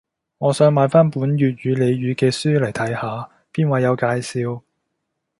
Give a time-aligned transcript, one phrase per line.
[0.39, 4.63] 我想買返本粵語俚語嘅書嚟睇下，邊位有介紹